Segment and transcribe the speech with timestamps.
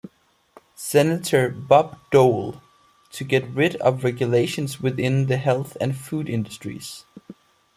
[0.73, 2.59] Senator Bob Dole
[3.11, 7.05] to get rid of regulations within the health and food industries.